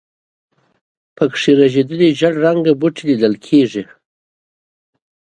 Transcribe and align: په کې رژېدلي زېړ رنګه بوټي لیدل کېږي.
په 1.15 1.23
کې 1.33 1.51
رژېدلي 1.59 2.09
زېړ 2.19 2.33
رنګه 2.45 2.73
بوټي 2.79 3.03
لیدل 3.09 3.33
کېږي. 3.45 3.83